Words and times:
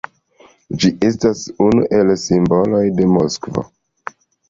Ĝi 0.85 0.91
estas 1.09 1.45
unu 1.67 1.85
el 1.99 2.11
simboloj 2.25 2.83
de 2.99 3.11
Moskvo. 3.15 3.71